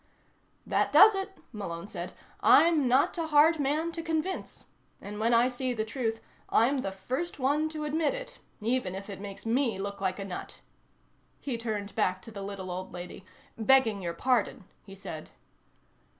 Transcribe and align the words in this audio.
"That 0.65 0.91
does 0.91 1.13
it," 1.13 1.37
Malone 1.51 1.85
said. 1.85 2.13
"I'm 2.39 2.87
not 2.87 3.15
a 3.19 3.27
hard 3.27 3.59
man 3.59 3.91
to 3.91 4.01
convince. 4.01 4.65
And 4.99 5.19
when 5.19 5.31
I 5.31 5.47
see 5.47 5.75
the 5.75 5.85
truth, 5.85 6.19
I'm 6.49 6.79
the 6.81 6.91
first 6.91 7.37
one 7.37 7.69
to 7.69 7.83
admit 7.83 8.15
it, 8.15 8.39
even 8.61 8.95
if 8.95 9.11
it 9.11 9.21
makes 9.21 9.45
me 9.45 9.77
look 9.77 10.01
like 10.01 10.17
a 10.17 10.25
nut." 10.25 10.61
He 11.39 11.55
turned 11.55 11.93
back 11.93 12.23
to 12.23 12.31
the 12.31 12.41
little 12.41 12.71
old 12.71 12.91
lady. 12.91 13.23
"Begging 13.59 14.01
your 14.01 14.15
pardon," 14.15 14.63
he 14.87 14.95
said. 14.95 15.29